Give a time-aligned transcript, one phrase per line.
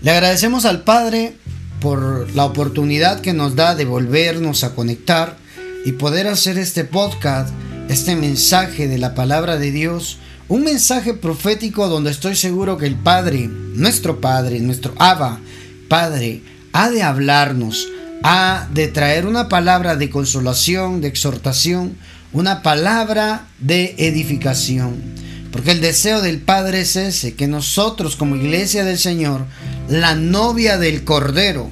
[0.00, 1.34] Le agradecemos al Padre
[1.80, 5.36] por la oportunidad que nos da de volvernos a conectar
[5.84, 7.52] y poder hacer este podcast,
[7.88, 12.94] este mensaje de la palabra de Dios, un mensaje profético donde estoy seguro que el
[12.94, 15.40] Padre, nuestro Padre, nuestro Abba,
[15.88, 17.88] Padre, ha de hablarnos,
[18.22, 21.96] ha de traer una palabra de consolación, de exhortación,
[22.32, 25.27] una palabra de edificación.
[25.52, 29.46] Porque el deseo del Padre es ese, que nosotros como iglesia del Señor,
[29.88, 31.70] la novia del Cordero,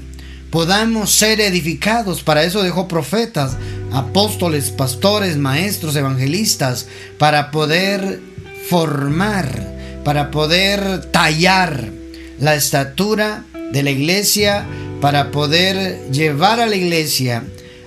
[0.50, 2.22] podamos ser edificados.
[2.22, 3.56] Para eso dejó profetas,
[3.92, 6.86] apóstoles, pastores, maestros, evangelistas,
[7.18, 8.20] para poder
[8.68, 9.50] formar,
[10.04, 11.90] para poder tallar
[12.40, 14.64] la estatura de la iglesia,
[15.00, 17.44] para poder llevar a la iglesia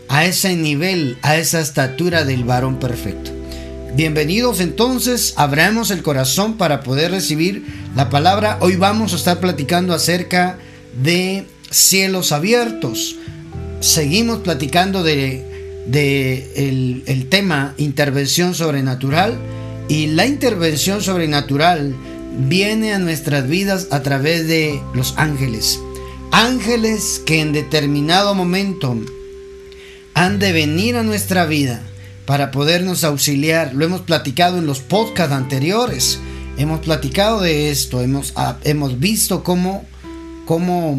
[0.07, 3.38] a ese nivel, a esa estatura del varón perfecto.
[3.95, 8.57] Bienvenidos entonces, abramos el corazón para poder recibir la palabra.
[8.61, 10.59] Hoy vamos a estar platicando acerca
[11.01, 13.15] de cielos abiertos.
[13.79, 15.43] Seguimos platicando de,
[16.55, 19.37] el, tema intervención sobrenatural
[19.87, 21.95] y la intervención sobrenatural
[22.47, 25.79] viene a nuestras vidas a través de los ángeles.
[26.31, 28.95] Ángeles que en determinado momento
[30.13, 31.88] han de venir a nuestra vida
[32.29, 33.73] para podernos auxiliar.
[33.73, 36.19] Lo hemos platicado en los podcasts anteriores.
[36.59, 38.01] Hemos platicado de esto.
[38.01, 39.83] Hemos, ah, hemos visto cómo,
[40.45, 40.91] cómo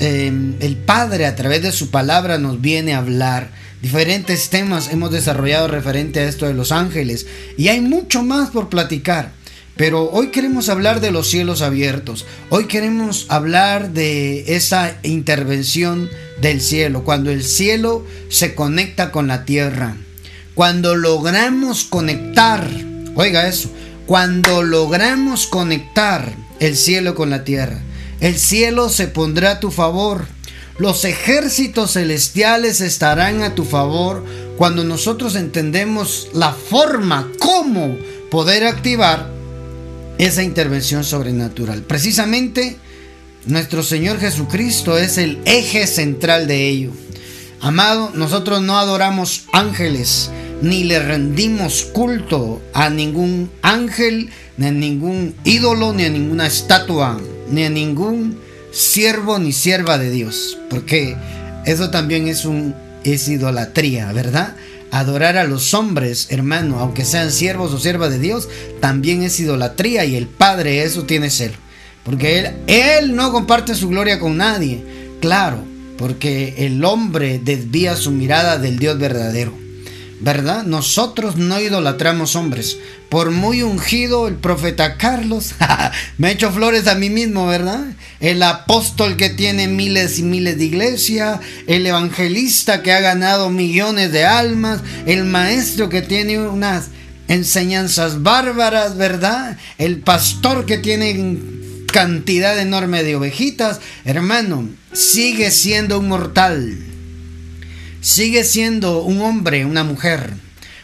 [0.00, 3.50] em, el Padre a través de su palabra nos viene a hablar.
[3.82, 7.26] Diferentes temas hemos desarrollado referente a esto de los ángeles.
[7.58, 9.32] Y hay mucho más por platicar.
[9.76, 12.24] Pero hoy queremos hablar de los cielos abiertos.
[12.48, 16.08] Hoy queremos hablar de esa intervención
[16.40, 17.04] del cielo.
[17.04, 19.98] Cuando el cielo se conecta con la tierra.
[20.58, 22.68] Cuando logramos conectar,
[23.14, 23.70] oiga eso,
[24.06, 27.78] cuando logramos conectar el cielo con la tierra,
[28.18, 30.26] el cielo se pondrá a tu favor.
[30.76, 34.24] Los ejércitos celestiales estarán a tu favor
[34.56, 37.96] cuando nosotros entendemos la forma, cómo
[38.28, 39.30] poder activar
[40.18, 41.82] esa intervención sobrenatural.
[41.82, 42.78] Precisamente,
[43.46, 46.90] nuestro Señor Jesucristo es el eje central de ello.
[47.60, 50.30] Amado, nosotros no adoramos ángeles,
[50.62, 57.20] ni le rendimos culto a ningún ángel, ni a ningún ídolo, ni a ninguna estatua,
[57.50, 58.38] ni a ningún
[58.72, 61.16] siervo ni sierva de Dios, porque
[61.64, 62.74] eso también es un
[63.04, 64.56] es idolatría, ¿verdad?
[64.90, 68.48] Adorar a los hombres, hermano, aunque sean siervos o siervas de Dios,
[68.80, 71.52] también es idolatría y el Padre eso tiene ser.
[72.04, 74.82] Porque él, él no comparte su gloria con nadie.
[75.20, 75.62] Claro,
[75.98, 79.67] porque el hombre desvía su mirada del Dios verdadero.
[80.20, 80.64] ¿Verdad?
[80.64, 82.78] Nosotros no idolatramos hombres.
[83.08, 85.54] Por muy ungido el profeta Carlos,
[86.18, 87.86] me ha hecho flores a mí mismo, ¿verdad?
[88.20, 94.12] El apóstol que tiene miles y miles de iglesias, el evangelista que ha ganado millones
[94.12, 96.88] de almas, el maestro que tiene unas
[97.28, 99.56] enseñanzas bárbaras, ¿verdad?
[99.78, 101.38] El pastor que tiene
[101.92, 106.78] cantidad enorme de ovejitas, hermano, sigue siendo un mortal
[108.00, 110.34] sigue siendo un hombre, una mujer.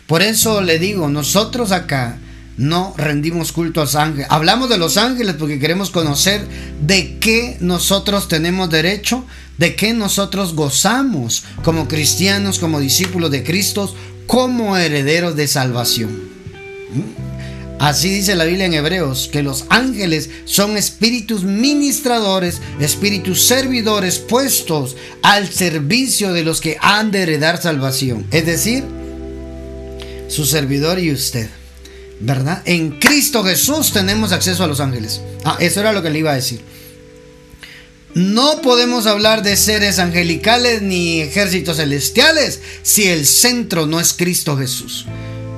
[0.06, 2.18] Por eso le digo, nosotros acá
[2.56, 4.26] no rendimos culto a los ángeles.
[4.30, 6.46] Hablamos de los ángeles porque queremos conocer
[6.80, 9.24] de qué nosotros tenemos derecho,
[9.58, 13.94] de qué nosotros gozamos como cristianos, como discípulos de Cristo,
[14.26, 16.10] como herederos de salvación.
[16.92, 17.33] ¿Mm?
[17.78, 24.96] Así dice la Biblia en Hebreos, que los ángeles son espíritus ministradores, espíritus servidores puestos
[25.22, 28.26] al servicio de los que han de heredar salvación.
[28.30, 28.84] Es decir,
[30.28, 31.48] su servidor y usted.
[32.20, 32.62] ¿Verdad?
[32.64, 35.20] En Cristo Jesús tenemos acceso a los ángeles.
[35.44, 36.60] Ah, eso era lo que le iba a decir.
[38.14, 44.56] No podemos hablar de seres angelicales ni ejércitos celestiales si el centro no es Cristo
[44.56, 45.06] Jesús.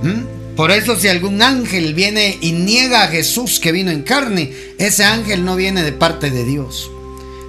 [0.03, 0.36] ¿Mm?
[0.57, 5.05] Por eso si algún ángel viene y niega a Jesús que vino en carne, ese
[5.05, 6.91] ángel no viene de parte de Dios.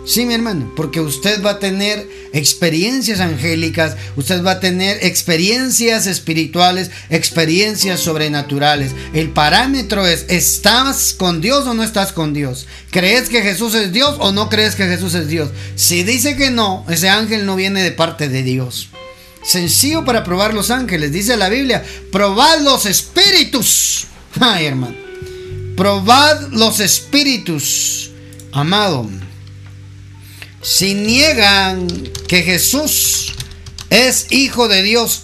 [0.08, 6.08] Sí, mi hermano, porque usted va a tener experiencias angélicas, usted va a tener experiencias
[6.08, 8.92] espirituales, experiencias sobrenaturales.
[9.14, 12.68] El parámetro es, ¿estás con Dios o no estás con Dios?
[12.90, 15.50] ¿Crees que Jesús es Dios o no crees que Jesús es Dios?
[15.76, 18.90] Si dice que no, ese ángel no viene de parte de Dios.
[19.48, 21.14] Sencillo para probar los ángeles.
[21.14, 24.08] Dice la Biblia, probad los espíritus.
[24.42, 24.94] Ay, hermano.
[25.78, 28.12] Probad los espíritus.
[28.52, 29.10] Amado.
[30.62, 31.88] Si niegan
[32.28, 33.36] que Jesús
[33.90, 35.24] es hijo de Dios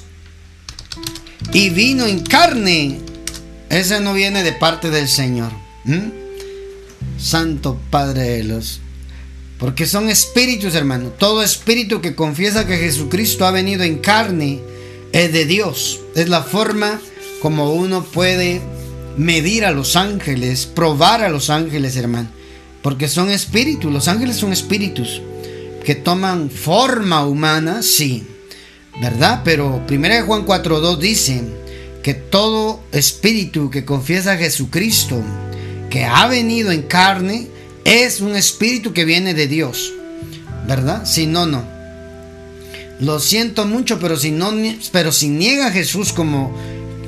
[1.51, 3.01] y vino en carne,
[3.69, 5.51] ese no viene de parte del Señor.
[5.83, 6.11] ¿Mm?
[7.19, 8.79] Santo Padre de los
[9.63, 11.11] Porque son espíritus, hermano.
[11.17, 14.59] Todo espíritu que confiesa que Jesucristo ha venido en carne
[15.13, 16.01] es de Dios.
[16.15, 16.99] Es la forma
[17.41, 18.59] como uno puede
[19.15, 22.27] medir a los ángeles, probar a los ángeles, hermano.
[22.81, 25.21] Porque son espíritus, los ángeles son espíritus
[25.85, 28.27] que toman forma humana, sí,
[28.99, 29.43] ¿verdad?
[29.45, 31.41] Pero 1 Juan 4.2 dice
[32.03, 35.21] que todo espíritu que confiesa a Jesucristo,
[35.89, 37.52] que ha venido en carne,
[37.85, 39.91] es un espíritu que viene de Dios,
[40.67, 41.05] ¿verdad?
[41.05, 41.63] Si no, no.
[42.99, 44.53] Lo siento mucho, pero si no,
[44.91, 46.55] pero si niega a Jesús como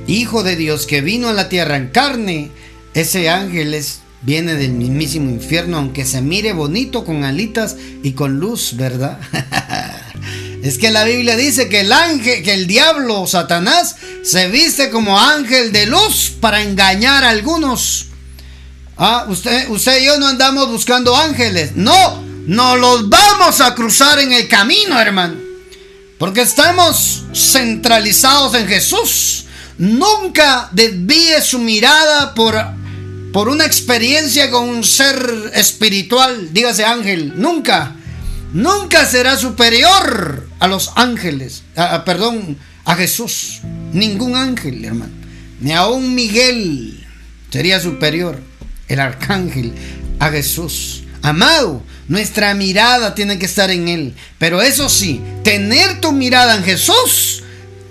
[0.07, 2.51] Hijo de Dios que vino a la tierra en carne,
[2.93, 8.39] ese ángel es, viene del mismísimo infierno, aunque se mire bonito con alitas y con
[8.39, 9.19] luz, ¿verdad?
[10.63, 15.19] es que la Biblia dice que el ángel, que el diablo, Satanás, se viste como
[15.19, 18.07] ángel de luz para engañar a algunos.
[18.97, 21.75] Ah, usted, usted y yo no andamos buscando ángeles.
[21.75, 25.35] No, no los vamos a cruzar en el camino, hermano.
[26.17, 29.45] Porque estamos centralizados en Jesús.
[29.77, 32.55] Nunca desvíe su mirada por,
[33.33, 37.33] por una experiencia con un ser espiritual, dígase ángel.
[37.35, 37.95] Nunca.
[38.53, 41.63] Nunca será superior a los ángeles.
[42.05, 43.59] perdón, a Jesús.
[43.91, 45.11] Ningún ángel, hermano.
[45.59, 47.05] Ni aún Miguel
[47.49, 48.39] sería superior.
[48.87, 49.73] El arcángel
[50.19, 51.03] a Jesús.
[51.21, 54.13] Amado, nuestra mirada tiene que estar en Él.
[54.37, 57.43] Pero eso sí, tener tu mirada en Jesús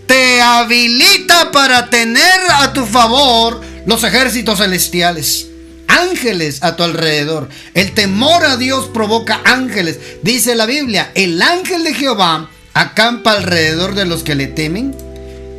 [0.07, 5.49] te habilita para tener a tu favor los ejércitos celestiales.
[5.89, 7.49] Ángeles a tu alrededor.
[7.75, 9.99] El temor a Dios provoca ángeles.
[10.23, 14.95] Dice la Biblia, el ángel de Jehová acampa alrededor de los que le temen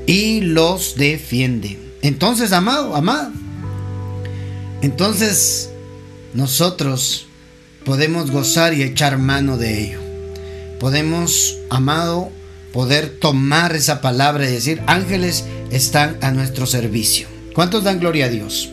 [0.08, 1.80] y los defiende.
[2.02, 3.32] Entonces, amado, amado.
[4.82, 5.70] Entonces,
[6.34, 7.28] nosotros
[7.86, 10.00] podemos gozar y echar mano de ello.
[10.80, 12.32] Podemos, amado,
[12.74, 17.28] poder tomar esa palabra y decir, ángeles están a nuestro servicio.
[17.54, 18.70] ¿Cuántos dan gloria a Dios?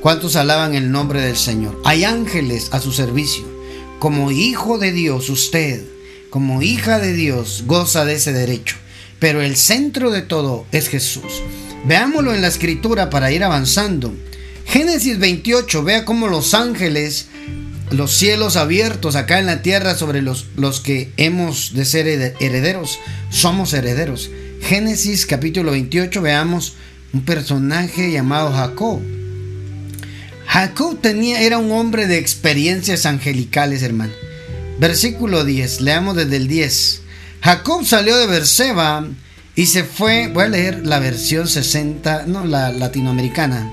[0.00, 1.80] ¿Cuántos alaban el nombre del Señor?
[1.84, 3.44] Hay ángeles a su servicio.
[3.98, 5.82] Como hijo de Dios, usted,
[6.30, 8.76] como hija de Dios, goza de ese derecho.
[9.18, 11.42] Pero el centro de todo es Jesús.
[11.84, 14.14] Veámoslo en la escritura para ir avanzando.
[14.68, 17.28] Génesis 28, vea cómo los ángeles
[17.90, 22.98] los cielos abiertos acá en la tierra sobre los, los que hemos de ser herederos.
[23.30, 24.30] Somos herederos.
[24.60, 26.74] Génesis capítulo 28, veamos
[27.14, 29.00] un personaje llamado Jacob.
[30.46, 34.12] Jacob tenía, era un hombre de experiencias angelicales, hermano.
[34.78, 37.02] Versículo 10, leamos desde el 10.
[37.40, 39.06] Jacob salió de Berseba
[39.54, 43.72] y se fue, voy a leer la versión 60, no, la latinoamericana,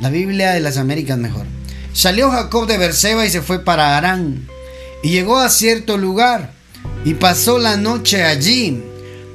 [0.00, 1.46] la Biblia de las Américas mejor.
[1.92, 4.46] Salió Jacob de Berseba y se fue para Arán.
[5.02, 6.52] Y llegó a cierto lugar
[7.04, 8.82] y pasó la noche allí,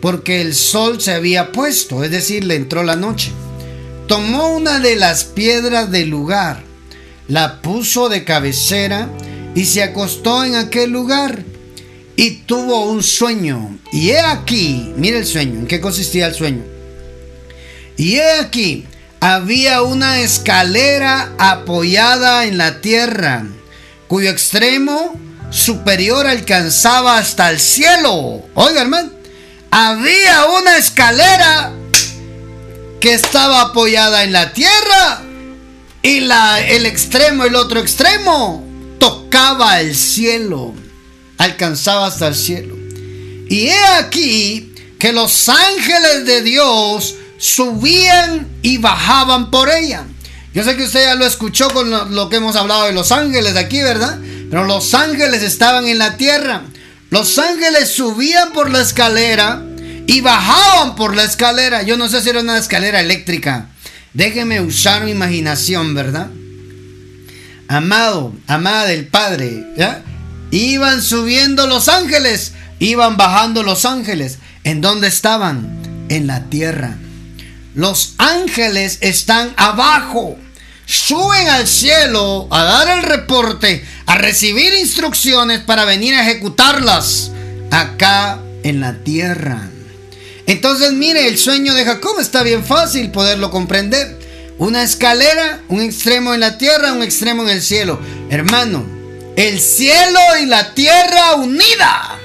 [0.01, 3.31] porque el sol se había puesto, es decir, le entró la noche.
[4.07, 6.61] Tomó una de las piedras del lugar,
[7.27, 9.09] la puso de cabecera
[9.55, 11.43] y se acostó en aquel lugar
[12.15, 13.79] y tuvo un sueño.
[13.91, 16.63] Y he aquí, mire el sueño, ¿en qué consistía el sueño?
[17.97, 18.85] Y he aquí,
[19.33, 23.43] había una escalera apoyada en la tierra,
[24.07, 28.43] cuyo extremo superior alcanzaba hasta el cielo.
[28.53, 29.09] Oiga, hermano,
[29.71, 31.71] había una escalera
[32.99, 35.23] que estaba apoyada en la tierra
[36.03, 38.63] y la, el extremo, el otro extremo,
[38.99, 40.75] tocaba el cielo,
[41.39, 42.75] alcanzaba hasta el cielo.
[43.49, 47.15] Y he aquí que los ángeles de Dios
[47.45, 50.03] subían y bajaban por ella.
[50.53, 53.55] Yo sé que usted ya lo escuchó con lo, que hemos hablado de los ángeles
[53.55, 54.17] aquí, ¿verdad?
[54.49, 56.63] Pero los ángeles estaban en la tierra.
[57.11, 59.61] Los ángeles subían por la escalera
[60.07, 61.83] y bajaban por la escalera.
[61.83, 63.69] Yo no sé si era una escalera eléctrica.
[64.13, 66.29] Déjeme usar mi imaginación, ¿verdad?
[67.67, 70.03] Amado, amada del Padre, ¿ya?
[70.51, 74.39] Iban subiendo los ángeles, iban bajando los ángeles.
[74.63, 76.05] ¿En dónde estaban?
[76.09, 76.97] En la tierra.
[77.75, 80.37] Los ángeles están abajo.
[80.85, 87.31] Suben al cielo a dar el reporte, a recibir instrucciones para venir a ejecutarlas
[87.71, 89.69] acá en la tierra.
[90.47, 94.19] Entonces mire, el sueño de Jacob está bien fácil poderlo comprender.
[94.57, 97.99] Una escalera, un extremo en la tierra, un extremo en el cielo.
[98.29, 98.85] Hermano,
[99.35, 102.19] el cielo y la tierra unida.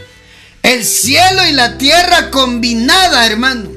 [0.63, 3.70] El cielo y la tierra combinada, hermano.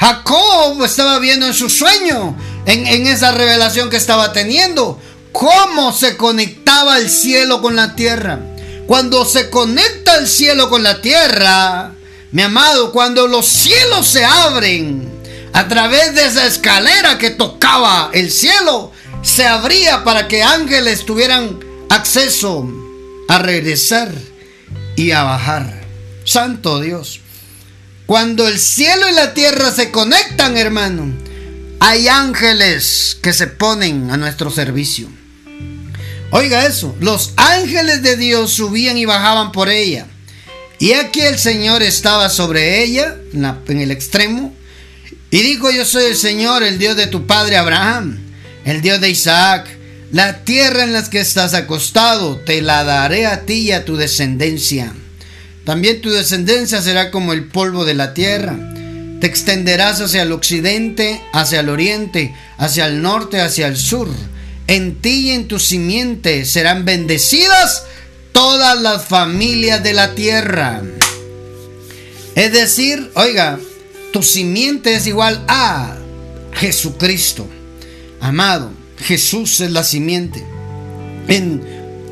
[0.00, 4.98] Jacob estaba viendo en su sueño, en, esa revelación que estaba teniendo,
[5.30, 8.40] cómo se conectaba el cielo con la tierra.
[8.86, 11.92] cuando se conecta el cielo con la tierra,
[12.32, 15.08] mi amado, cuando los cielos se abren
[15.52, 18.90] a través de esa escalera que tocaba el cielo,
[19.22, 22.66] se abría para que ángeles tuvieran acceso
[23.28, 24.10] a regresar
[24.96, 25.84] y a bajar.
[26.24, 27.19] Santo Dios.
[28.10, 31.14] Cuando el cielo y la tierra se conectan, hermano,
[31.78, 35.08] hay ángeles que se ponen a nuestro servicio.
[36.32, 40.08] Oiga eso, los ángeles de Dios subían y bajaban por ella.
[40.80, 44.56] Y aquí el Señor estaba sobre ella, en, el extremo,
[45.30, 48.18] y dijo, yo soy el Señor, el Dios de tu padre Abraham,
[48.64, 49.68] el Dios de Isaac.
[50.10, 53.96] La tierra en la que estás acostado, te la daré a ti y a tu
[53.96, 54.94] descendencia.
[55.64, 58.58] También tu descendencia será como el polvo de la tierra.
[59.20, 64.08] Te extenderás hacia el occidente, hacia el oriente, hacia el norte, hacia el sur.
[64.66, 67.84] En ti y en tu simiente serán bendecidas
[68.32, 70.82] todas las familias de la tierra.
[72.34, 73.58] Es decir, oiga,
[74.12, 75.96] tu simiente es igual a
[76.52, 77.46] Jesucristo.
[78.20, 80.42] Amado, Jesús es la simiente.
[81.28, 81.62] En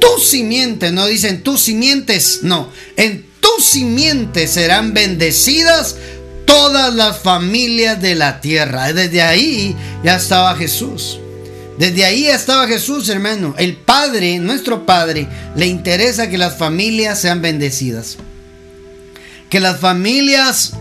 [0.00, 5.96] tu simiente, no dicen tus simientes, no, en tu simiente serán bendecidas
[6.44, 8.92] todas las familias de la tierra.
[8.92, 11.20] Desde ahí ya estaba Jesús.
[11.78, 13.54] Desde ahí estaba Jesús, hermano.
[13.58, 18.16] El Padre, nuestro Padre, le interesa que las familias sean bendecidas.
[19.48, 20.72] Que las familias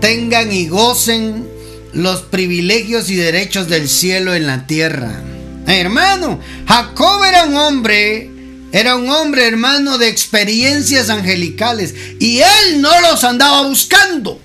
[0.00, 1.48] tengan y gocen
[1.92, 5.22] los privilegios y derechos del cielo en la tierra.
[5.66, 8.30] Hermano, Jacob era un hombre,
[8.72, 14.40] era un hombre hermano de experiencias angelicales y él no los andaba buscando.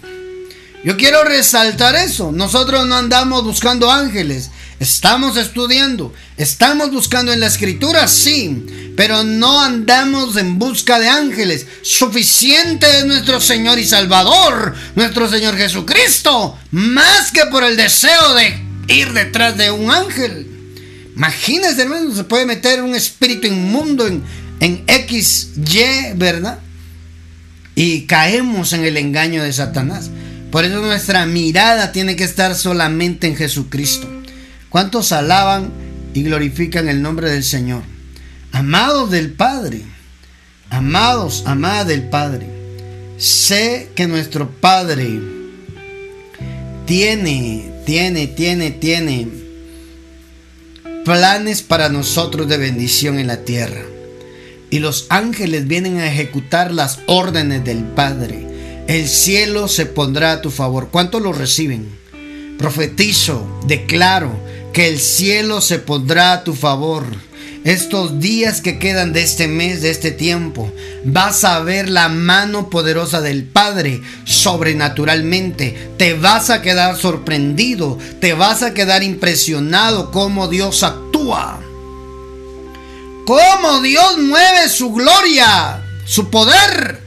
[0.83, 2.31] Yo quiero resaltar eso.
[2.31, 4.51] Nosotros no andamos buscando ángeles.
[4.79, 6.13] Estamos estudiando.
[6.37, 8.93] Estamos buscando en la escritura, sí.
[8.95, 11.65] Pero no andamos en busca de ángeles.
[11.81, 16.55] Suficiente es nuestro Señor y Salvador, nuestro Señor Jesucristo.
[16.69, 20.54] Más que por el deseo de ir detrás de un ángel.
[21.15, 24.21] Imagínense, hermano, se puede meter un espíritu inmundo en,
[24.59, 26.59] en X, Y, ¿verdad?
[27.73, 30.09] Y caemos en el engaño de Satanás.
[30.51, 34.07] Por eso nuestra mirada tiene que estar solamente en Jesucristo.
[34.69, 35.71] ¿Cuántos alaban
[36.13, 37.83] y glorifican el nombre del Señor?
[38.51, 39.83] Amados del Padre,
[40.69, 42.47] amados, amada del Padre,
[43.17, 45.19] sé que nuestro Padre
[46.85, 49.44] tiene, tiene, tiene, tiene
[51.05, 53.83] planes para nosotros de bendición en la tierra.
[54.69, 58.55] Y los ángeles vienen a ejecutar las órdenes del Padre
[58.87, 60.89] el cielo se pondrá a tu favor.
[60.91, 61.89] ¿Cuántos lo reciben?
[62.59, 64.31] Profetizo, declaro
[64.73, 67.03] que el cielo se pondrá a tu favor.
[67.65, 70.71] Estos días que quedan de este mes, de este tiempo,
[71.03, 75.89] vas a ver la mano poderosa del Padre sobrenaturalmente.
[75.97, 81.59] Te vas a quedar sorprendido, te vas a quedar impresionado cómo Dios actúa.
[83.25, 87.01] Cómo Dios mueve su gloria, su poder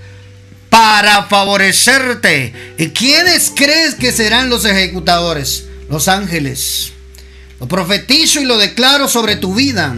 [0.71, 2.75] para favorecerte.
[2.79, 5.67] ¿Y quiénes crees que serán los ejecutadores?
[5.89, 6.91] Los ángeles.
[7.61, 9.95] Lo profetizo y lo declaro sobre tu vida.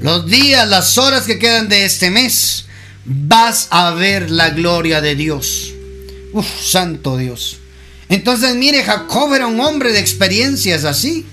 [0.00, 2.66] Los días, las horas que quedan de este mes,
[3.04, 5.74] vas a ver la gloria de Dios.
[6.32, 7.58] Uf, santo Dios.
[8.08, 11.26] Entonces, mire, Jacob era un hombre de experiencias así.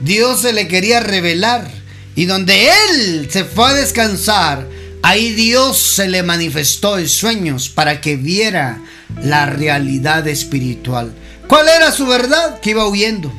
[0.00, 1.70] Dios se le quería revelar.
[2.16, 4.66] Y donde él se fue a descansar,
[5.02, 8.80] Ahí Dios se le manifestó en sueños para que viera
[9.22, 11.12] la realidad espiritual.
[11.46, 12.60] ¿Cuál era su verdad?
[12.60, 13.32] Que iba huyendo.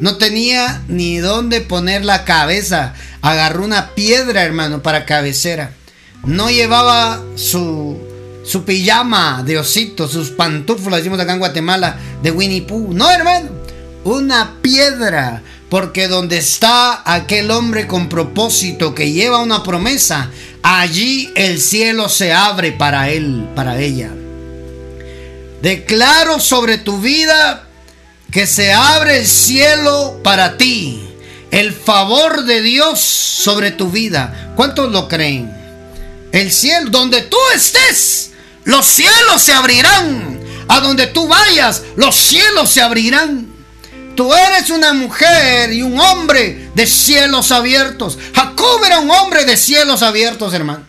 [0.00, 2.94] No tenía ni dónde poner la cabeza.
[3.22, 5.72] Agarró una piedra, hermano, para cabecera.
[6.24, 7.98] No llevaba su,
[8.44, 12.92] su pijama de osito, sus pantuflas, decimos acá en Guatemala, de Winnie Pooh.
[12.92, 13.50] No, hermano.
[14.04, 20.30] Una piedra porque donde está aquel hombre con propósito que lleva una promesa,
[20.62, 24.10] allí el cielo se abre para él, para ella.
[25.60, 27.66] Declaro sobre tu vida
[28.30, 31.07] que se abre el cielo para ti.
[31.50, 34.52] El favor de Dios sobre tu vida.
[34.56, 35.52] ¿Cuántos lo creen?
[36.32, 38.32] El cielo, donde tú estés,
[38.64, 40.38] los cielos se abrirán.
[40.68, 43.48] A donde tú vayas, los cielos se abrirán.
[44.14, 48.18] Tú eres una mujer y un hombre de cielos abiertos.
[48.34, 50.84] Jacob era un hombre de cielos abiertos, hermano.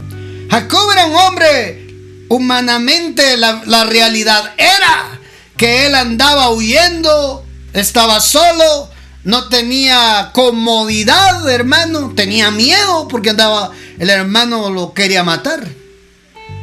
[0.50, 1.94] Jacob era un hombre,
[2.28, 5.20] humanamente la, la realidad era
[5.56, 8.90] que él andaba huyendo, estaba solo,
[9.24, 15.68] no tenía comodidad, hermano, tenía miedo porque andaba, el hermano lo quería matar.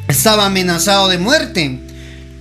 [0.08, 1.80] estaba amenazado de muerte.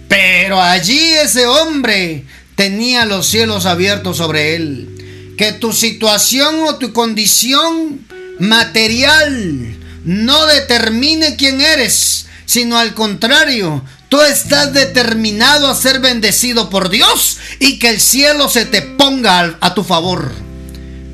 [0.07, 5.33] Pero allí ese hombre tenía los cielos abiertos sobre él.
[5.37, 8.05] Que tu situación o tu condición
[8.39, 16.89] material no determine quién eres, sino al contrario, tú estás determinado a ser bendecido por
[16.89, 20.31] Dios y que el cielo se te ponga a, tu favor.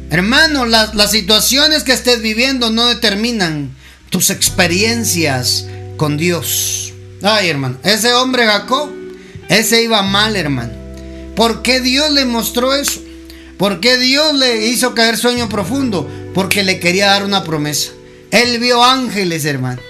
[0.10, 3.75] Hermano, las, situaciones que estés viviendo no determinan
[4.10, 5.65] tus experiencias
[5.98, 6.93] con Dios.
[7.21, 8.89] Ay, hermano, ese hombre Jacob,
[9.48, 10.74] ese iba mal, hermano.
[11.36, 13.00] ¿Por qué Dios le mostró eso?
[13.57, 16.10] ¿Por qué Dios le hizo caer sueño profundo?
[16.33, 17.91] Porque le quería dar una promesa.
[18.31, 19.81] Él vio ángeles, hermano.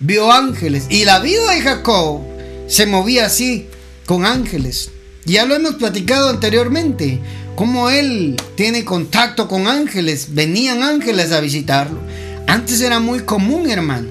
[0.00, 0.86] Vio ángeles.
[0.90, 2.33] Y la vida de Jacob
[2.66, 3.66] se movía así,
[4.06, 4.90] con ángeles.
[5.24, 7.20] Ya lo hemos platicado anteriormente.
[7.56, 10.34] Cómo él tiene contacto con ángeles.
[10.34, 11.98] Venían ángeles a visitarlo.
[12.46, 14.08] Antes era muy común, hermano.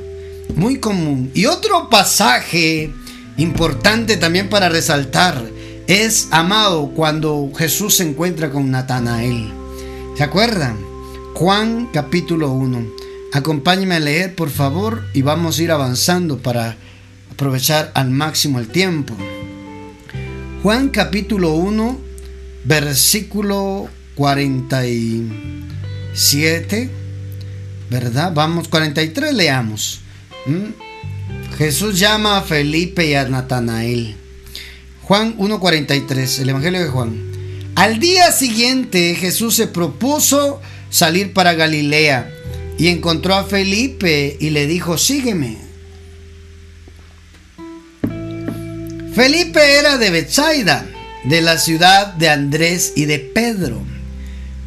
[0.56, 1.32] Muy común.
[1.34, 2.92] Y otro pasaje
[3.38, 5.44] importante también para resaltar
[5.88, 9.52] es, amado, cuando Jesús se encuentra con Natanael.
[10.18, 10.78] ¿Se acuerdan?
[11.34, 12.88] Juan capítulo 1.
[13.34, 16.78] Acompáñeme a leer, por favor, y vamos a ir avanzando para
[17.34, 19.18] aprovechar al máximo el tiempo.
[20.62, 22.00] Juan capítulo 1,
[22.64, 26.92] versículo 47,
[27.90, 28.32] ¿verdad?
[28.36, 30.02] Vamos, 43 leamos.
[31.58, 34.16] Jesús llama a Felipe y a Natanael.
[35.02, 37.34] Juan 1.43, el Evangelio de Juan.
[37.76, 40.62] Al día siguiente Jesús se propuso
[40.92, 42.32] salir para Galilea
[42.78, 45.63] y encontró a Felipe y le dijo, sígueme.
[49.16, 50.88] Felipe era de Bethsaida,
[51.24, 53.80] de la ciudad de Andrés y de Pedro.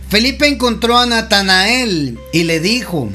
[0.08, 3.10] Felipe encontró a Natanael y le dijo,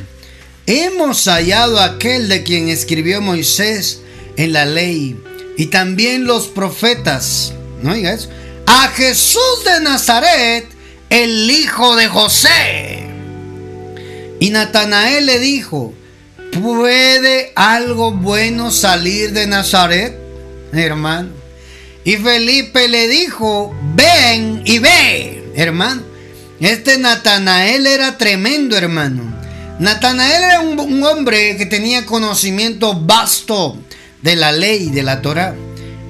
[0.66, 4.02] hemos hallado a aquel de quien escribió Moisés
[4.36, 5.18] en la ley
[5.58, 7.54] y también los profetas.
[7.82, 8.28] ¿No digas?
[8.66, 10.68] A Jesús de Nazaret,
[11.10, 13.06] el hijo de José.
[14.42, 15.94] Y Natanael le dijo,
[16.62, 20.21] ¿puede algo bueno salir de Nazaret,
[20.72, 21.30] hermano?
[22.04, 26.02] Y Felipe le dijo, ven y ve, hermano.
[26.60, 29.24] Este Natanael era tremendo, hermano.
[29.80, 33.78] Natanael era un, hombre que tenía conocimiento vasto
[34.22, 35.56] de la ley, de la Torah.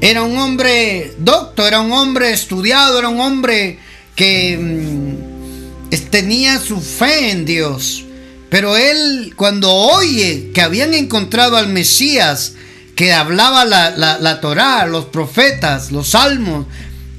[0.02, 3.80] Era un hombre docto, era un hombre estudiado, era un hombre
[4.16, 8.04] que mm, tenía su fe en Dios.
[8.50, 12.54] Pero él, cuando oye que habían encontrado al Mesías,
[13.02, 16.68] que hablaba la, la, Torá, los profetas, los salmos,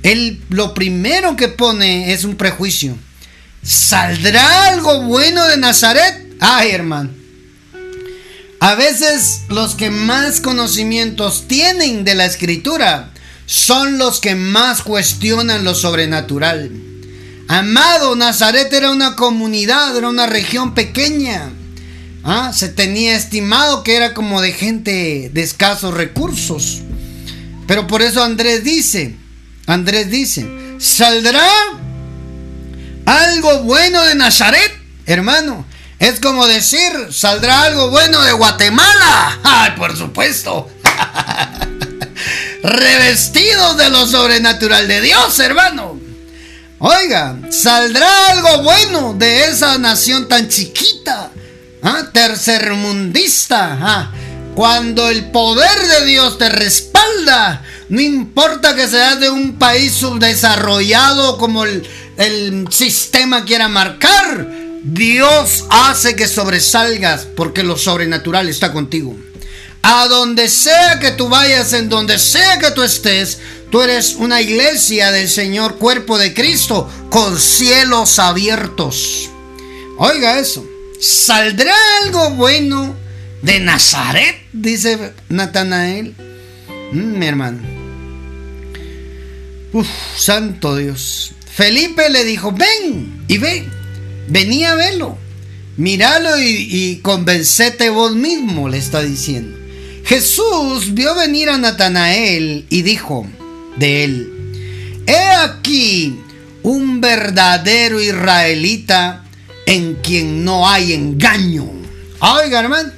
[0.05, 2.97] él lo primero que pone es un prejuicio.
[3.65, 6.37] ¿Saldrá algo bueno de Nazaret?
[6.39, 7.11] Ay, hermano.
[8.61, 13.11] A veces los que más conocimientos tienen de la escritura
[13.47, 16.71] son los que más cuestionan lo sobrenatural.
[17.49, 21.51] Amado, Nazaret era una comunidad, era una región pequeña.
[22.25, 26.83] Ah, se tenía estimado que era como de gente de escasos recursos.
[27.67, 29.17] Pero por eso Andrés dice,
[29.67, 30.47] Andrés dice,
[30.79, 31.49] ¿saldrá
[33.07, 34.73] algo bueno de Nazaret,
[35.07, 35.67] hermano?
[35.99, 39.41] Es como decir, ¿saldrá algo bueno de Guatemala?
[39.45, 40.71] ¡Ay, por supuesto!
[42.63, 45.99] Revestidos de lo sobrenatural de Dios, hermano.
[46.79, 51.31] Oiga, ¿saldrá algo bueno de esa nación tan chiquita?
[51.83, 52.09] ¿Ah?
[52.13, 53.79] Tercermundista.
[53.81, 54.13] ¿ah?
[54.55, 61.39] Cuando el poder de Dios te respalda, no importa que seas de un país subdesarrollado
[61.39, 64.49] como el, el sistema quiera marcar,
[64.85, 69.17] Dios hace que sobresalgas porque lo sobrenatural está contigo.
[69.83, 73.39] A donde sea que tú vayas, en donde sea que tú estés,
[73.73, 79.31] Tú eres una iglesia del Señor, cuerpo de Cristo, con cielos abiertos.
[79.97, 80.63] Oiga eso.
[81.03, 82.95] ¿Saldrá algo bueno
[83.43, 84.37] de Nazaret?
[84.53, 86.15] Dice Natanael.
[86.93, 87.59] Mm, mi hermano.
[89.73, 91.33] Uf, santo Dios.
[91.53, 93.65] Felipe le dijo, ven y ve.
[94.29, 95.19] Venía a verlo.
[95.77, 99.59] Míralo y, y convencete vos mismo, le está diciendo.
[100.05, 103.27] Jesús vio venir a Natanael y dijo,
[103.77, 105.03] de él.
[105.09, 106.17] He aquí
[106.63, 109.25] un verdadero israelita
[109.73, 111.67] en quien no hay engaño.
[112.21, 112.93] Oiga, hermano,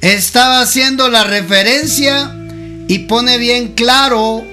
[0.00, 2.34] estaba haciendo la referencia
[2.88, 4.44] y pone bien claro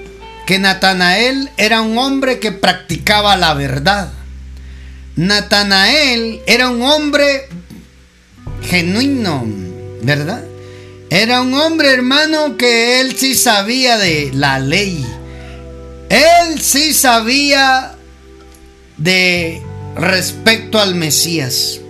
[0.46, 4.12] que Natanael era un hombre que practicaba la verdad.
[5.16, 7.48] Natanael era un hombre
[8.62, 9.44] genuino,
[10.02, 10.44] ¿verdad?
[11.10, 15.04] Era un hombre, hermano, que él sí sabía de la ley.
[16.10, 17.96] Él sí sabía
[18.98, 19.62] de
[19.96, 21.80] respecto al Mesías.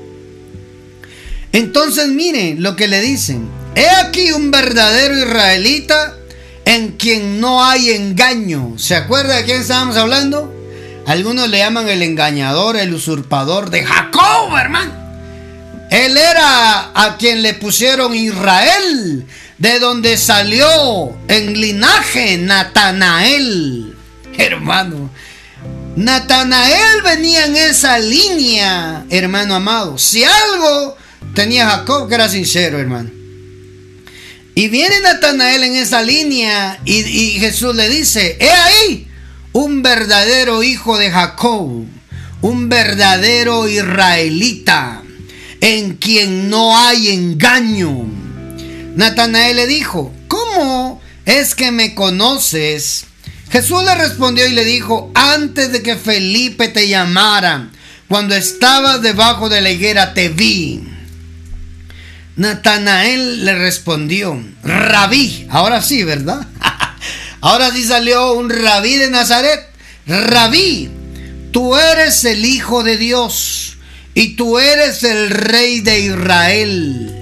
[1.52, 3.48] Entonces mire lo que le dicen.
[3.74, 6.16] He aquí un verdadero israelita
[6.64, 8.74] en quien no hay engaño.
[8.78, 10.54] ¿Se acuerda de quién estábamos hablando?
[11.06, 14.92] Algunos le llaman el engañador, el usurpador de Jacob, hermano.
[15.90, 19.26] Él era a quien le pusieron Israel,
[19.58, 23.96] de donde salió en linaje Natanael.
[24.38, 25.10] Hermano,
[25.96, 29.98] Natanael venía en esa línea, hermano amado.
[29.98, 30.96] Si algo
[31.34, 33.10] tenía Jacob, que era sincero, hermano.
[34.54, 39.08] Y viene Natanael en esa línea y, Jesús le dice, he ahí
[39.52, 41.84] un verdadero hijo de Jacob,
[42.40, 45.02] un verdadero israelita,
[45.60, 48.06] en quien no hay engaño.
[48.96, 53.06] Natanael le dijo, ¿cómo es que me conoces?
[53.50, 57.70] Jesús le respondió y le dijo, antes de que Felipe te llamara,
[58.08, 60.82] cuando estabas debajo de la higuera te vi.
[62.36, 66.46] Natanael le respondió, rabí, ahora sí, ¿verdad?
[67.40, 69.66] ahora sí salió un rabí de Nazaret.
[70.06, 70.88] Rabí,
[71.52, 73.78] tú eres el Hijo de Dios
[74.14, 77.16] y tú eres el Rey de Israel.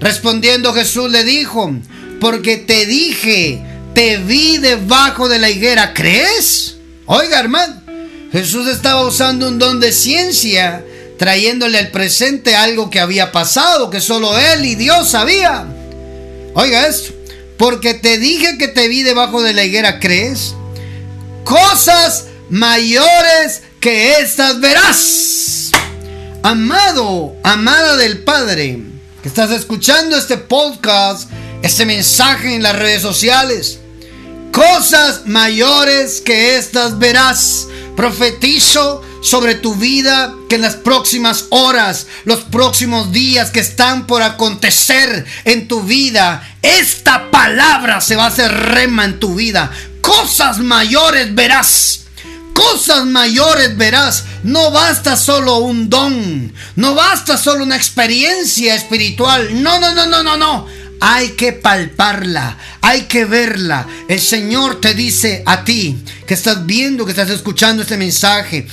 [0.00, 1.74] Respondiendo Jesús le dijo,
[2.20, 3.62] porque te dije,
[3.96, 6.76] te vi debajo de la higuera, ¿crees?
[7.06, 7.80] Oiga, hermano,
[8.30, 10.84] Jesús estaba usando un don de ciencia
[11.18, 15.64] trayéndole al presente algo que había pasado, que solo Él y Dios sabía.
[16.52, 17.14] Oiga esto,
[17.56, 20.54] porque te dije que te vi debajo de la higuera, ¿crees?
[21.44, 25.70] Cosas mayores que estas verás.
[26.42, 28.78] Amado, amada del Padre,
[29.22, 31.30] que estás escuchando este podcast,
[31.62, 33.78] este mensaje en las redes sociales.
[34.56, 37.68] Cosas mayores que estas verás.
[37.94, 44.22] Profetizo sobre tu vida que en las próximas horas, los próximos días que están por
[44.22, 49.70] acontecer en tu vida, esta palabra se va a hacer rema en tu vida.
[50.00, 52.06] Cosas mayores verás.
[52.54, 54.24] Cosas mayores verás.
[54.42, 56.50] No basta solo un don.
[56.76, 59.62] No basta solo una experiencia espiritual.
[59.62, 60.85] No, no, no, no, no, no.
[61.00, 63.86] Hay que palparla, hay que verla.
[64.08, 68.66] El Señor te dice a ti que estás viendo, que estás escuchando este mensaje,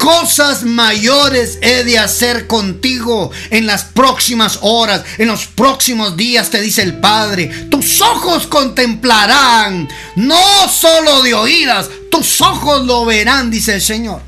[0.00, 6.58] Cosas mayores he de hacer contigo en las próximas horas, en los próximos días, te
[6.62, 7.66] dice el Padre.
[7.70, 14.22] Tus ojos contemplarán, no solo de oídas, tus ojos lo verán, dice el Señor.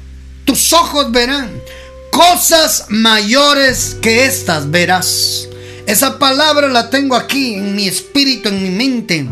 [0.45, 1.51] Tus ojos verán
[2.11, 5.49] cosas mayores que estas verás.
[5.87, 9.29] Esa palabra la tengo aquí en mi espíritu, en mi mente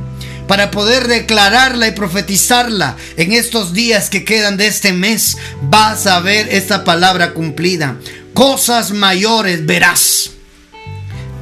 [0.51, 5.37] para poder declararla y profetizarla en estos días que quedan de este mes.
[5.63, 7.99] Vas a ver esta palabra cumplida.
[8.35, 10.33] Cosas mayores verás.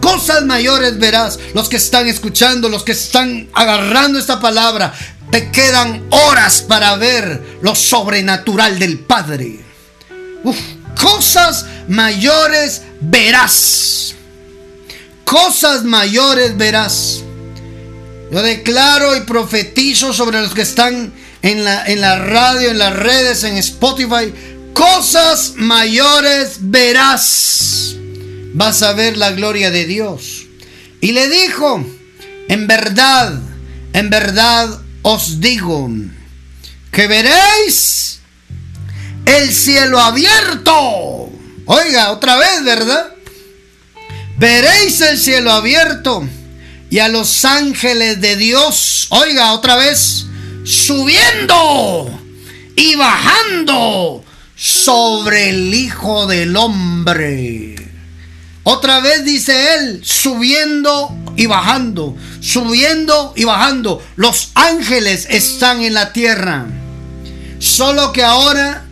[0.02, 1.38] Cosas mayores verás.
[1.54, 4.92] Los que están escuchando, los que están agarrando esta palabra,
[5.30, 9.60] te quedan horas para ver lo sobrenatural del Padre.
[11.00, 14.17] cosas mayores verás.
[15.28, 17.22] Cosas mayores verás.
[18.32, 21.12] Yo declaro y profetizo sobre los que están
[21.42, 24.32] en la, en la radio, en las redes, en Spotify.
[24.72, 27.94] Cosas mayores verás.
[28.54, 30.46] Vas a ver la gloria de Dios.
[31.02, 31.84] Y le dijo,
[32.48, 33.38] en verdad,
[33.92, 35.90] en verdad os digo,
[36.90, 38.20] que veréis
[39.26, 41.30] el cielo abierto.
[41.66, 43.17] Oiga, otra vez, ¿verdad?
[44.38, 46.22] Veréis el cielo abierto
[46.90, 50.26] y a los ángeles de Dios, oiga otra vez,
[50.64, 52.08] subiendo
[52.76, 54.24] y bajando
[54.54, 57.74] sobre el Hijo del Hombre.
[58.62, 64.00] Otra vez dice él, subiendo y bajando, subiendo y bajando.
[64.14, 66.64] Los ángeles están en la tierra.
[67.58, 68.84] Solo que ahora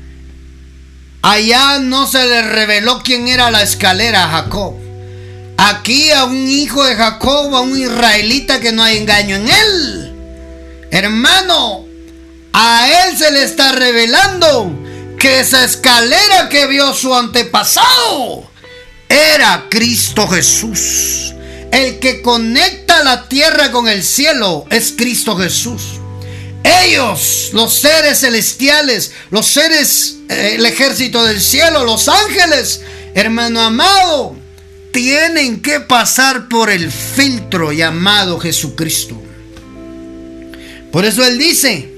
[1.22, 4.85] allá no se le reveló quién era la escalera a Jacob.
[5.56, 10.12] Aquí a un hijo de Jacob, a un israelita que no hay engaño en él.
[10.90, 11.86] Hermano,
[12.52, 14.72] a él se le está revelando
[15.18, 18.50] que esa escalera que vio su antepasado
[19.08, 21.34] era Cristo Jesús.
[21.72, 25.82] El que conecta la tierra con el cielo es Cristo Jesús.
[26.62, 32.80] Ellos, los seres celestiales, los seres, eh, el ejército del cielo, los ángeles,
[33.14, 34.35] hermano amado,
[34.96, 39.22] tienen que pasar por el filtro llamado Jesucristo.
[40.90, 41.92] Por eso Él dice,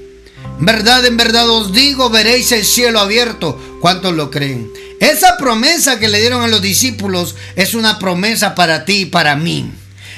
[0.59, 3.57] verdad en verdad os digo, veréis el cielo abierto.
[3.79, 4.69] ¿Cuántos lo creen?
[4.99, 9.37] Esa promesa que le dieron a los discípulos es una promesa para ti y para
[9.37, 9.71] mí.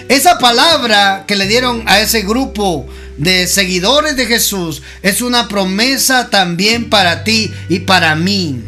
[0.10, 6.32] Esa palabra que le dieron a ese grupo de seguidores de Jesús es una promesa
[6.32, 8.64] también para ti y para mí.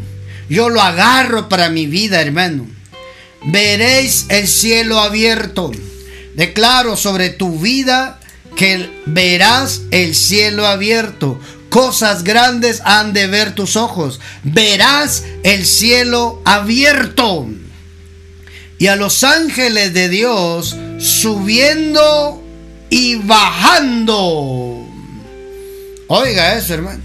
[0.49, 2.67] Yo lo agarro para mi vida, hermano.
[3.45, 5.71] Veréis el cielo abierto.
[6.35, 8.19] Declaro sobre tu vida
[8.55, 11.39] que verás el cielo abierto.
[11.69, 14.19] Cosas grandes han de ver tus ojos.
[14.43, 17.47] Verás el cielo abierto.
[18.77, 22.43] Y a los ángeles de Dios subiendo
[22.89, 24.87] y bajando.
[26.07, 27.01] Oiga eso, hermano.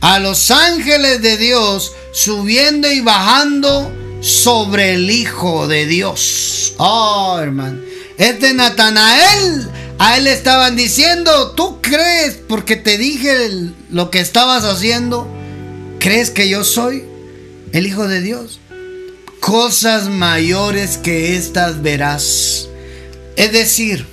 [0.00, 6.74] A los ángeles de Dios subiendo y bajando sobre el Hijo de Dios.
[6.78, 7.80] Oh, hermano.
[8.16, 13.50] Este Natanael, a él le estaban diciendo, ¿tú crees porque te dije
[13.90, 15.28] lo que estabas haciendo?
[15.98, 17.04] ¿Crees que yo soy
[17.72, 18.60] el Hijo de Dios?
[19.40, 22.68] Cosas mayores que estas verás.
[23.36, 24.06] Es decir,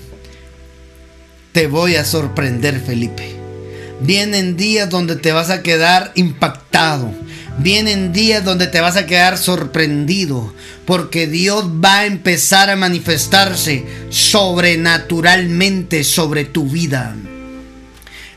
[1.52, 3.36] te voy a sorprender, Felipe.
[4.02, 7.14] Vienen días donde te vas a quedar impactado.
[7.60, 10.54] Vienen días donde te vas a quedar sorprendido.
[10.86, 17.16] Porque Dios va a empezar a manifestarse sobrenaturalmente sobre tu vida.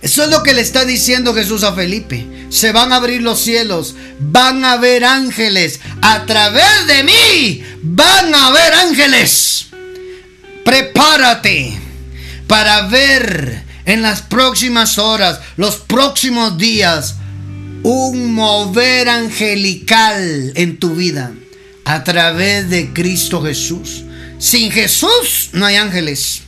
[0.02, 2.26] Eso es lo que le está diciendo Jesús a Felipe.
[2.50, 3.94] Se van a abrir los cielos.
[4.18, 5.80] Van a ver ángeles.
[6.02, 9.68] A través de mí van a ver ángeles.
[10.64, 11.78] Prepárate
[12.48, 17.16] para ver en las próximas horas, los próximos días,
[17.82, 21.32] un mover angelical en tu vida
[21.84, 24.04] a través de Cristo Jesús.
[24.38, 26.42] Sin Jesús no hay ángeles.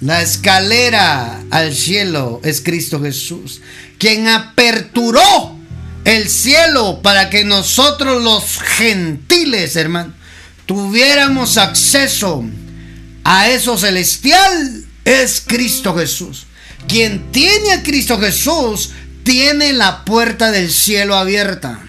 [0.00, 3.62] La escalera al cielo es Cristo Jesús,
[3.98, 5.56] quien aperturó
[6.04, 10.12] el cielo para que nosotros los gentiles, hermano,
[10.66, 12.44] tuviéramos acceso
[13.24, 16.44] a eso celestial es Cristo Jesús.
[16.86, 18.90] Quien tiene a Cristo Jesús
[19.26, 21.80] tiene la puerta del cielo abierta.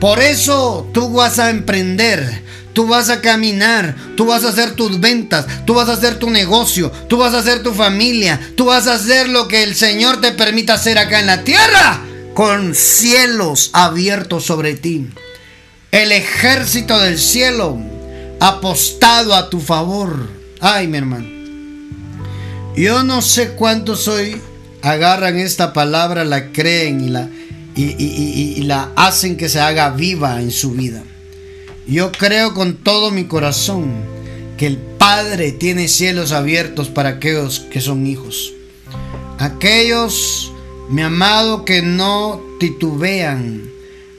[0.00, 5.00] Por eso tú vas a emprender, tú vas a caminar, tú vas a hacer tus
[5.00, 8.86] ventas, tú vas a hacer tu negocio, tú vas a hacer tu familia, tú vas
[8.86, 12.02] a hacer lo que el Señor te permita hacer acá en la tierra,
[12.34, 15.08] con cielos abiertos sobre ti.
[15.90, 17.78] El ejército del cielo
[18.40, 20.28] apostado a tu favor.
[20.60, 21.26] Ay, mi hermano.
[22.76, 24.38] Yo no sé cuántos hoy
[24.82, 27.28] agarran esta palabra, la creen y la,
[27.74, 31.02] y, la hacen que se haga viva en su vida.
[31.86, 33.92] Yo creo con todo mi corazón
[34.56, 38.52] que el Padre tiene cielos abiertos para aquellos que son hijos.
[39.38, 40.52] Aquellos,
[40.90, 43.70] mi amado, que no titubean.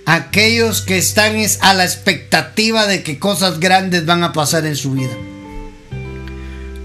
[0.05, 4.93] Aquellos que están a la expectativa de que cosas grandes van a pasar en su
[4.93, 5.15] vida.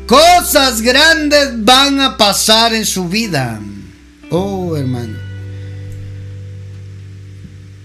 [0.07, 3.59] Cosas grandes van a pasar en su vida.
[4.31, 5.19] Oh, hermano.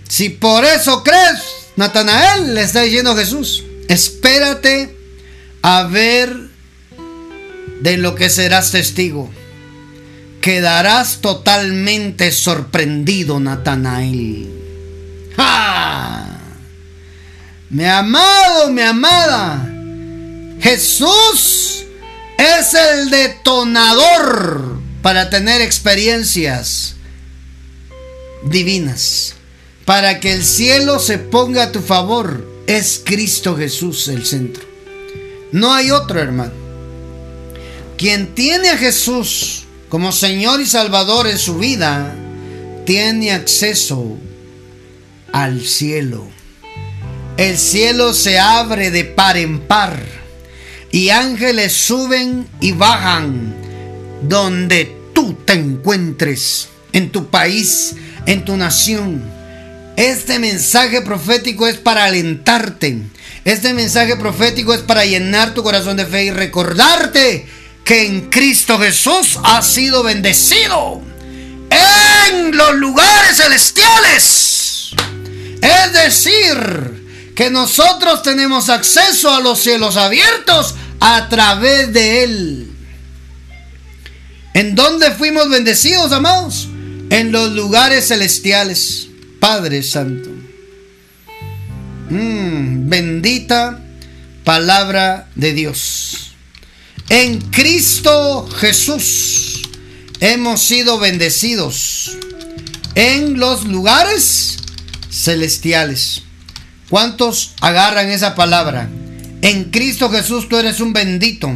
[0.10, 1.40] Si por eso crees,
[1.78, 4.98] Natanael le está diciendo Jesús, espérate
[5.62, 6.50] a ver
[7.82, 9.30] de lo que serás testigo.
[10.42, 14.50] Quedarás totalmente sorprendido, Natanael.
[15.38, 16.40] ¡Ja!
[17.70, 19.70] Mi amado, mi amada,
[20.60, 21.86] Jesús
[22.40, 26.96] es el detonador para tener experiencias
[28.44, 29.36] divinas.
[29.84, 34.64] Para que el cielo se ponga a tu favor, es Cristo Jesús el centro.
[35.52, 36.54] No hay otro hermano.
[37.98, 42.16] Quien tiene a Jesús como Señor y Salvador en su vida,
[42.86, 44.18] tiene acceso
[45.34, 46.28] al cielo.
[47.36, 50.19] El cielo se abre de par en par
[50.92, 53.56] y ángeles suben y bajan
[54.24, 59.24] donde tú te encuentres, en tu país, en tu nación.
[59.96, 62.98] Este mensaje profético es para alentarte.
[63.46, 67.46] Este mensaje profético es para llenar tu corazón de fe y recordarte
[67.84, 71.02] que en Cristo Jesús has sido bendecido
[71.70, 74.92] en los lugares celestiales.
[75.62, 76.99] Es decir,
[77.40, 82.72] que nosotros tenemos acceso a los cielos abiertos a través de Él.
[84.54, 86.68] ¿En dónde fuimos bendecidos, amados?
[87.10, 89.08] En los lugares celestiales.
[89.40, 90.30] Padre Santo.
[92.10, 93.86] Mm, bendita
[94.44, 96.34] palabra de Dios.
[97.08, 99.62] En Cristo Jesús
[100.20, 102.18] hemos sido bendecidos
[102.96, 104.58] en los lugares
[105.10, 106.24] celestiales.
[106.90, 108.90] ¿Cuántos agarran esa palabra?
[109.42, 111.56] En Cristo Jesús tú eres un bendito.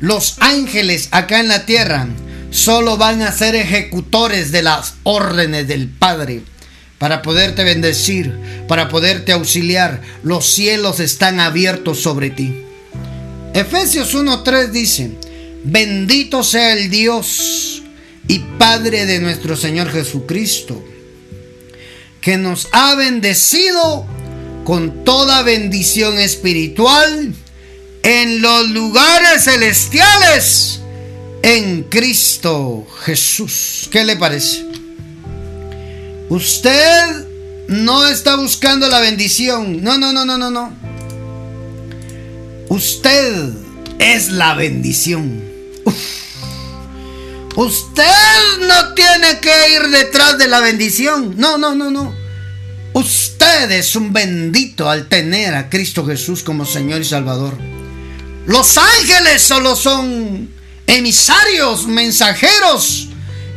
[0.00, 2.08] Los ángeles acá en la tierra
[2.50, 6.42] solo van a ser ejecutores de las órdenes del Padre
[6.98, 10.02] para poderte bendecir, para poderte auxiliar.
[10.24, 12.62] Los cielos están abiertos sobre ti.
[13.54, 15.12] Efesios 1.3 dice,
[15.62, 17.82] bendito sea el Dios
[18.26, 20.84] y Padre de nuestro Señor Jesucristo,
[22.20, 24.06] que nos ha bendecido
[24.66, 27.32] con toda bendición espiritual
[28.02, 30.80] en los lugares celestiales
[31.42, 33.88] en Cristo Jesús.
[33.92, 34.66] ¿Qué le parece?
[36.28, 37.26] Usted
[37.68, 39.84] no está buscando la bendición.
[39.84, 40.72] No, no, no, no, no, no.
[42.68, 43.52] Usted
[44.00, 45.44] es la bendición.
[47.54, 48.02] Usted
[48.66, 51.34] no tiene que ir detrás de la bendición.
[51.36, 52.12] No, no, no, no.
[52.94, 57.56] Usted es un bendito al tener a Cristo Jesús como Señor y Salvador.
[58.46, 60.50] Los ángeles solo son
[60.86, 63.08] emisarios, mensajeros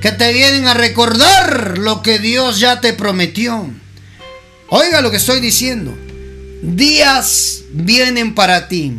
[0.01, 3.69] que te vienen a recordar lo que Dios ya te prometió.
[4.69, 5.95] Oiga lo que estoy diciendo.
[6.61, 8.93] Días vienen para ti,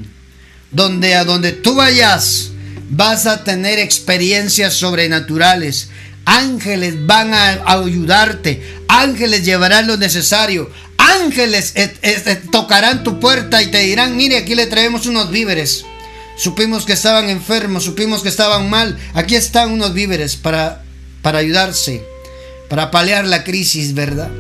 [0.71, 2.51] donde a donde tú vayas
[2.91, 5.89] vas a tener experiencias sobrenaturales.
[6.27, 10.71] Ángeles van a ayudarte, ángeles llevarán lo necesario,
[11.11, 11.75] ángeles
[12.51, 15.85] tocarán tu puerta y te dirán, mire, aquí le traemos unos víveres.
[16.37, 18.99] Supimos que estaban enfermos, supimos que estaban mal.
[19.14, 20.85] Aquí están unos víveres para
[21.23, 22.03] para ayudarse,
[22.68, 24.31] para paliar la crisis, ¿verdad?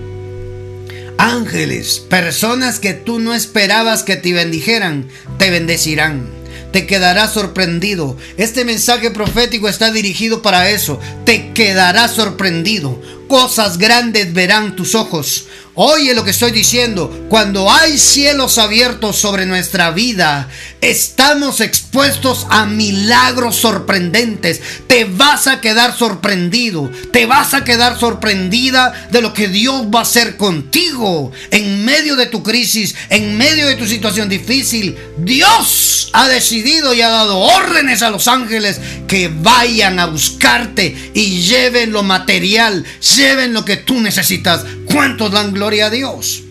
[1.18, 6.40] Ángeles, personas que tú no esperabas que te bendijeran, te bendecirán.
[6.72, 8.16] Te quedarás sorprendido.
[8.36, 11.00] Este mensaje profético está dirigido para eso.
[11.24, 13.02] Te quedarás sorprendido.
[13.30, 15.44] Cosas grandes verán tus ojos.
[15.74, 17.26] Oye lo que estoy diciendo.
[17.28, 20.48] Cuando hay cielos abiertos sobre nuestra vida,
[20.80, 24.60] estamos expuestos a milagros sorprendentes.
[24.88, 26.90] Te vas a quedar sorprendido.
[27.12, 32.16] Te vas a quedar sorprendida de lo que Dios va a hacer contigo en medio
[32.16, 34.98] de tu crisis, en medio de tu situación difícil.
[35.18, 41.42] Dios ha decidido y ha dado órdenes a los ángeles que vayan a buscarte y
[41.42, 42.84] lleven lo material,
[43.20, 44.64] lleven lo que tú necesitas.
[44.86, 45.86] ¿Cuántos dan gloria?
[45.86, 46.42] a Dios.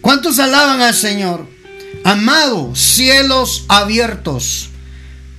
[0.00, 1.46] ¿Cuántos alaban al Señor?
[2.04, 4.70] Amado, cielos abiertos,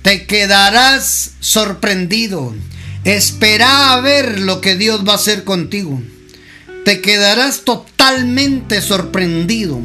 [0.02, 2.54] te quedarás sorprendido.
[3.04, 6.00] Espera a ver lo que Dios va a hacer contigo.
[6.86, 9.80] Te quedarás totalmente sorprendido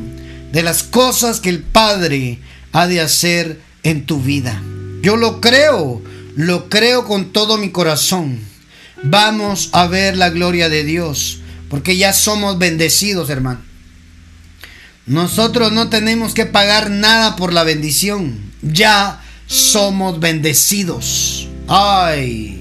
[0.54, 2.40] de las cosas que el Padre
[2.72, 4.62] ha de hacer en tu vida.
[5.02, 6.02] Yo lo creo,
[6.36, 8.49] lo creo con todo mi corazón.
[9.04, 11.40] Vamos a ver la gloria de Dios.
[11.70, 13.62] Porque ya somos bendecidos, hermano.
[15.06, 18.40] Nosotros no tenemos que pagar nada por la bendición.
[18.62, 21.48] Ya somos bendecidos.
[21.68, 22.56] Ay.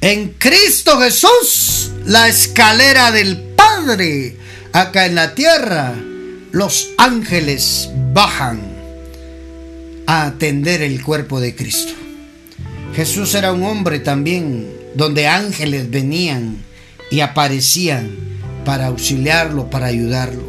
[0.00, 4.36] En Cristo Jesús, la escalera del Padre,
[4.72, 5.94] acá en la tierra,
[6.52, 8.60] los ángeles bajan
[10.06, 11.92] a atender el cuerpo de Cristo.
[12.94, 16.56] Jesús era un hombre también, donde ángeles venían
[17.10, 18.10] y aparecían
[18.64, 20.42] para auxiliarlo, para ayudarlo.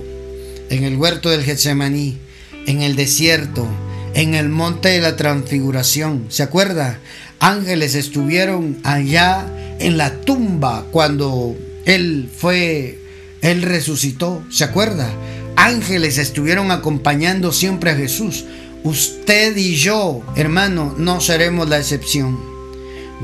[0.69, 2.17] En el huerto del Getsemaní,
[2.65, 3.67] en el desierto,
[4.13, 6.25] en el monte de la transfiguración.
[6.29, 6.99] ¿Se acuerda?
[7.39, 9.45] Ángeles estuvieron allá
[9.79, 12.99] en la tumba cuando él fue,
[13.41, 14.43] él resucitó.
[14.49, 15.09] ¿Se acuerda?
[15.55, 18.45] Ángeles estuvieron acompañando siempre a Jesús.
[18.83, 22.39] Usted y yo, hermano, no seremos la excepción.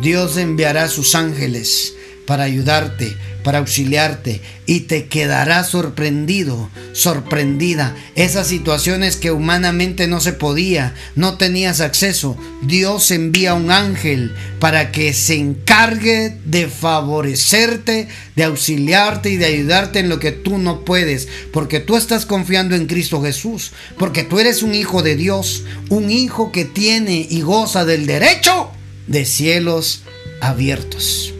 [0.01, 1.96] Dios enviará sus ángeles
[2.27, 7.95] para ayudarte, para auxiliarte y te quedarás sorprendido, sorprendida.
[8.15, 12.37] Esas situaciones que humanamente no se podía, no tenías acceso.
[12.61, 19.99] Dios envía un ángel para que se encargue de favorecerte, de auxiliarte y de ayudarte
[19.99, 24.39] en lo que tú no puedes, porque tú estás confiando en Cristo Jesús, porque tú
[24.39, 28.69] eres un hijo de Dios, un hijo que tiene y goza del derecho
[29.07, 30.03] de cielos
[30.41, 31.33] abiertos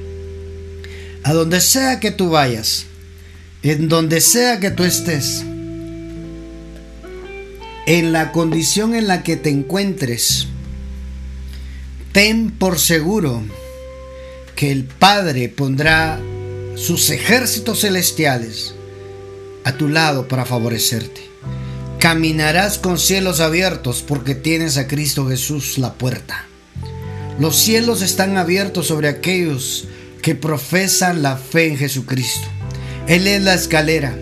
[1.28, 2.86] a donde sea que tú vayas,
[3.61, 5.43] en donde sea que tú estés,
[7.86, 10.47] en la condición en la que te encuentres,
[12.13, 13.43] ten por seguro
[14.55, 16.17] que el Padre pondrá
[16.78, 18.73] sus ejércitos celestiales
[19.65, 21.28] a tu lado para favorecerte.
[21.99, 26.45] caminarás con cielos abiertos porque tienes a Cristo Jesús la puerta.
[27.38, 29.89] Los cielos están abiertos sobre aquellos
[30.28, 32.49] que profesan la fe en Jesucristo.
[33.07, 34.13] Él es la escalera,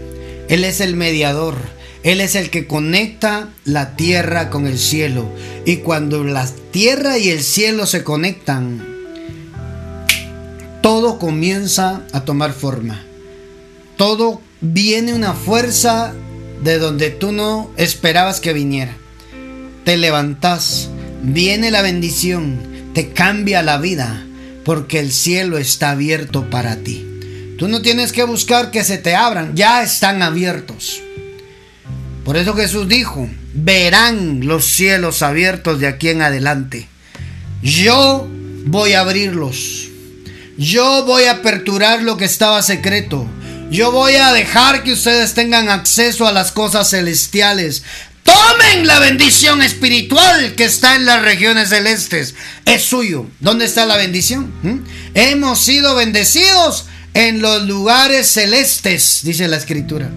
[0.49, 1.55] Él es el mediador,
[2.03, 5.27] Él es el que conecta la tierra con el cielo.
[5.65, 8.85] Y cuando la tierra y el cielo se conectan,
[10.83, 13.01] todo comienza a tomar forma.
[13.97, 16.13] Todo viene una fuerza
[16.63, 18.95] de donde tú no esperabas que viniera.
[19.85, 20.87] Te levantas,
[21.23, 22.59] viene la bendición,
[22.93, 24.24] te cambia la vida,
[24.65, 27.05] porque el cielo está abierto para ti.
[27.57, 31.01] Tú no tienes que buscar que se te abran, ya están abiertos.
[32.25, 36.87] Por eso Jesús dijo, verán los cielos abiertos de aquí en adelante.
[37.61, 38.27] Yo
[38.65, 39.89] voy a abrirlos.
[40.57, 43.27] Yo voy a aperturar lo que estaba secreto.
[43.69, 47.83] Yo voy a dejar que ustedes tengan acceso a las cosas celestiales.
[48.35, 52.35] Tomen la bendición espiritual que está en las regiones celestes.
[52.65, 53.27] Es suyo.
[53.39, 54.51] ¿Dónde está la bendición?
[54.61, 54.79] ¿Mm?
[55.13, 60.09] Hemos sido bendecidos en los lugares celestes, dice la escritura.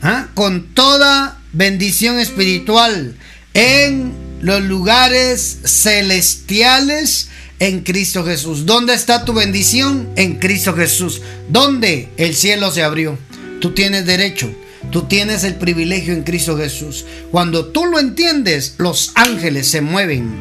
[0.00, 0.28] ¿Ah?
[0.32, 3.14] Con toda bendición espiritual
[3.52, 8.64] en los lugares celestiales en Cristo Jesús.
[8.64, 10.08] ¿Dónde está tu bendición?
[10.16, 11.20] En Cristo Jesús.
[11.50, 12.08] ¿Dónde?
[12.16, 13.18] El cielo se abrió.
[13.60, 14.50] Tú tienes derecho.
[14.90, 17.04] Tú tienes el privilegio en Cristo Jesús.
[17.30, 20.34] Cuando tú lo entiendes, los ángeles se mueven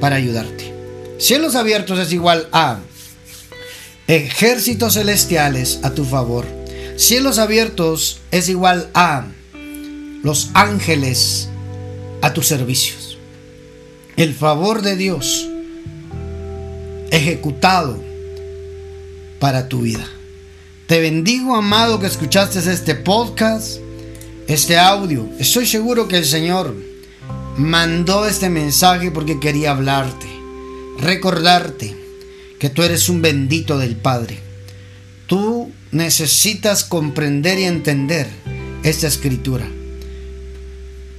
[0.00, 0.72] para ayudarte.
[1.18, 2.78] Cielos abiertos es igual a
[4.06, 6.46] ejércitos celestiales a tu favor.
[6.96, 9.26] Cielos abiertos es igual a
[10.22, 11.48] los ángeles
[12.22, 13.18] a tus servicios.
[14.16, 15.48] El favor de Dios
[17.10, 18.02] ejecutado
[19.38, 20.08] para tu vida.
[20.86, 23.78] Te bendigo, amado, que escuchaste este podcast,
[24.48, 25.28] este audio.
[25.38, 26.74] Estoy seguro que el Señor
[27.56, 30.26] mandó este mensaje porque quería hablarte,
[30.98, 31.96] recordarte
[32.58, 34.38] que tú eres un bendito del Padre.
[35.28, 38.28] Tú necesitas comprender y entender
[38.82, 39.66] esta escritura.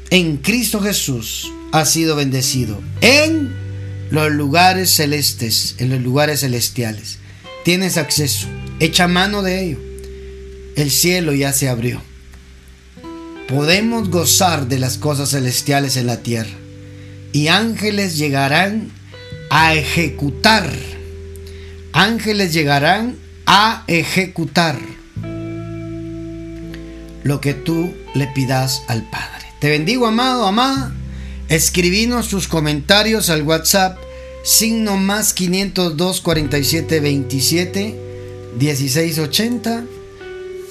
[0.10, 2.82] En Cristo Jesús has sido bendecido.
[3.00, 3.56] En
[4.12, 7.18] los lugares celestes, en los lugares celestiales.
[7.64, 8.48] Tienes acceso.
[8.84, 9.78] Echa mano de ello.
[10.76, 12.02] El cielo ya se abrió.
[13.48, 16.52] Podemos gozar de las cosas celestiales en la tierra.
[17.32, 18.92] Y ángeles llegarán
[19.50, 20.70] a ejecutar.
[21.94, 23.16] Ángeles llegarán
[23.46, 24.78] a ejecutar
[27.24, 29.46] lo que tú le pidas al Padre.
[29.62, 30.94] Te bendigo, amado, amada.
[31.48, 33.98] Escribinos tus comentarios al WhatsApp
[34.44, 38.03] signo más 502 47 27
[38.58, 39.84] 16 80.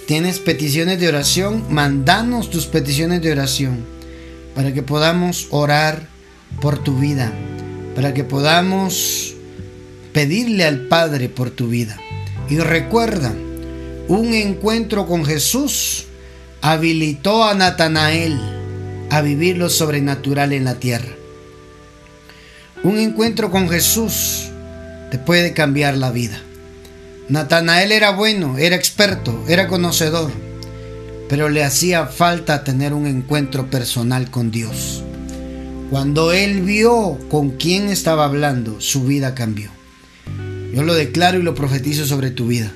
[0.07, 3.85] Tienes peticiones de oración, mandanos tus peticiones de oración
[4.55, 6.07] para que podamos orar
[6.61, 7.33] por tu vida,
[7.95, 9.35] para que podamos
[10.13, 11.99] pedirle al Padre por tu vida.
[12.49, 13.33] Y recuerda,
[14.09, 16.05] un encuentro con Jesús
[16.61, 18.39] habilitó a Natanael
[19.11, 21.15] a vivir lo sobrenatural en la tierra.
[22.83, 24.51] Un encuentro con Jesús
[25.11, 26.43] te puede cambiar la vida.
[27.29, 30.31] Natanael era bueno, era experto, era conocedor,
[31.29, 35.03] pero le hacía falta tener un encuentro personal con Dios.
[35.91, 39.71] Cuando él vio con quién estaba hablando, su vida cambió.
[40.75, 42.73] Yo lo declaro y lo profetizo sobre tu vida.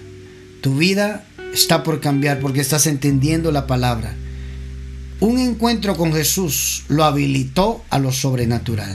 [0.61, 4.15] Tu vida está por cambiar porque estás entendiendo la palabra
[5.19, 8.95] un encuentro con Jesús lo habilitó a lo sobrenatural.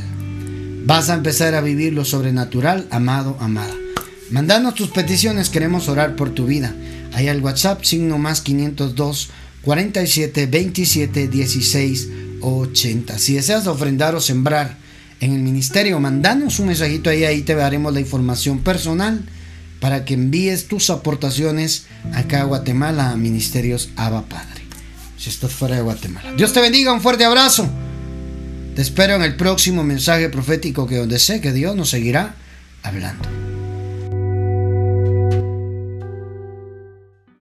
[0.85, 3.73] Vas a empezar a vivir lo sobrenatural, amado, amada.
[4.31, 6.73] Mandanos tus peticiones, queremos orar por tu vida.
[7.13, 9.29] Hay al WhatsApp, signo más 502
[9.61, 12.09] 47 27 16
[12.41, 13.19] 80.
[13.19, 14.77] Si deseas ofrendar o sembrar
[15.19, 19.23] en el ministerio, mandanos un mensajito ahí, ahí te daremos la información personal
[19.79, 24.61] para que envíes tus aportaciones acá a Guatemala a Ministerios Abba Padre
[25.21, 26.33] si estás fuera de Guatemala.
[26.35, 27.69] Dios te bendiga, un fuerte abrazo.
[28.75, 32.33] Te espero en el próximo mensaje profético que donde sé que Dios nos seguirá
[32.81, 33.50] hablando.